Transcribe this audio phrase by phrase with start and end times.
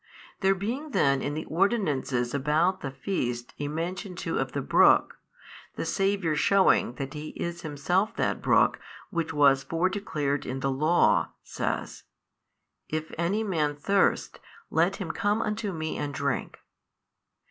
[0.39, 5.19] There being then in the ordinances about the feast a mention too of the brook,
[5.75, 8.79] the Saviour shewing that He is Himself that brook
[9.11, 12.01] which was fore declared in the Law, says,
[12.89, 14.39] If any man thirst,
[14.71, 16.57] let him come unto Me and drink.